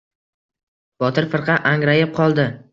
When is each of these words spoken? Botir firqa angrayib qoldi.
Botir 1.05 1.29
firqa 1.35 1.61
angrayib 1.75 2.19
qoldi. 2.21 2.51